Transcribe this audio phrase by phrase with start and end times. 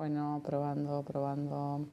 [0.00, 1.90] Bueno, probando, probando.